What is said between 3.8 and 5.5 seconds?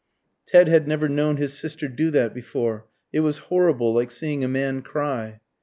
like seeing a man cry.